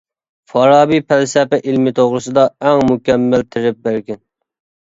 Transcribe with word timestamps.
فارابى 0.51 0.97
پەلسەپە 1.11 1.59
ئىلمى 1.73 1.93
توغرىسىدا 1.99 2.47
ئەڭ 2.71 2.81
مۇكەممەل 2.93 3.47
تېرىپ 3.57 3.81
بەرگەن. 3.87 4.23